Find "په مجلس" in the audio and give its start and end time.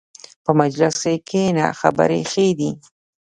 0.43-0.97